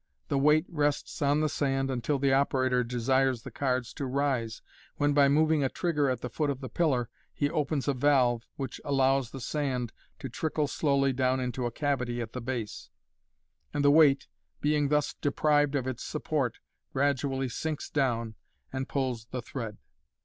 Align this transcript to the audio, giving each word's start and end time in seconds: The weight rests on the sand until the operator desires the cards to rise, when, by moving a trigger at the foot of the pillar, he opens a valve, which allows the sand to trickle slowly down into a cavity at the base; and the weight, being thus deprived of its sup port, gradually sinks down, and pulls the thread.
The 0.29 0.39
weight 0.39 0.65
rests 0.67 1.21
on 1.21 1.41
the 1.41 1.47
sand 1.47 1.91
until 1.91 2.17
the 2.17 2.33
operator 2.33 2.83
desires 2.83 3.43
the 3.43 3.51
cards 3.51 3.93
to 3.93 4.07
rise, 4.07 4.63
when, 4.97 5.13
by 5.13 5.29
moving 5.29 5.63
a 5.63 5.69
trigger 5.69 6.09
at 6.09 6.21
the 6.21 6.29
foot 6.31 6.49
of 6.49 6.59
the 6.59 6.69
pillar, 6.69 7.07
he 7.31 7.51
opens 7.51 7.87
a 7.87 7.93
valve, 7.93 8.41
which 8.55 8.81
allows 8.83 9.29
the 9.29 9.39
sand 9.39 9.93
to 10.17 10.27
trickle 10.27 10.65
slowly 10.67 11.13
down 11.13 11.39
into 11.39 11.67
a 11.67 11.71
cavity 11.71 12.19
at 12.19 12.33
the 12.33 12.41
base; 12.41 12.89
and 13.75 13.85
the 13.85 13.91
weight, 13.91 14.27
being 14.59 14.87
thus 14.87 15.13
deprived 15.13 15.75
of 15.75 15.85
its 15.85 16.03
sup 16.03 16.23
port, 16.23 16.57
gradually 16.93 17.47
sinks 17.47 17.87
down, 17.87 18.33
and 18.73 18.89
pulls 18.89 19.25
the 19.27 19.43
thread. 19.43 19.77